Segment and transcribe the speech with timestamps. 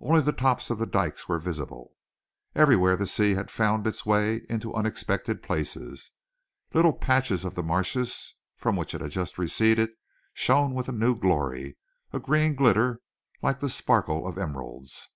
[0.00, 1.94] Only the tops of the dykes were visible.
[2.52, 6.10] Everywhere the sea had found its way into unexpected places.
[6.74, 7.96] Little patches of the marsh
[8.56, 9.90] from which it had just receded
[10.32, 11.76] shone with a new glory
[12.12, 13.00] a green glitter
[13.40, 15.10] like the sparkle of emeralds.